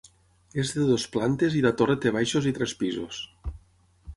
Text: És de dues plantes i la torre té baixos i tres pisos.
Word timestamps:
És 0.61 0.71
de 0.77 0.85
dues 0.91 1.03
plantes 1.17 1.57
i 1.59 1.61
la 1.65 1.73
torre 1.81 1.97
té 2.07 2.15
baixos 2.17 2.51
i 2.53 2.55
tres 2.59 2.75
pisos. 2.81 3.21